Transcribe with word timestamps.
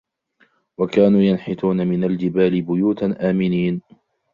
وكانوا 0.77 1.21
ينحتون 1.21 1.87
من 1.87 2.03
الجبال 2.03 2.61
بيوتا 2.61 3.15
آمنين 3.29 3.81